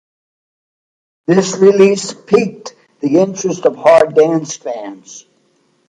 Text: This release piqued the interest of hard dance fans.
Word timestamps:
This 1.27 1.57
release 1.57 2.11
piqued 2.11 2.73
the 3.01 3.19
interest 3.19 3.67
of 3.67 3.75
hard 3.75 4.15
dance 4.15 4.57
fans. 4.57 5.27